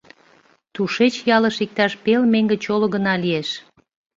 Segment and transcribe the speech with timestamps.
[0.73, 3.49] Тушеч ялыш иктаж пел меҥге чоло гына лиеш.